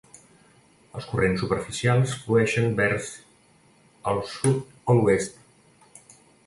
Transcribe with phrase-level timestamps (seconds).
[0.99, 3.13] Els corrents superficials flueixen vers
[4.15, 5.41] els sud o l'oest.